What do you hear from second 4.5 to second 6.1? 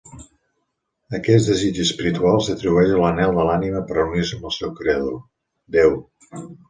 el seu creador, déu.